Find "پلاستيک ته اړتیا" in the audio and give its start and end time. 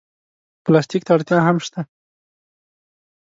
0.63-1.39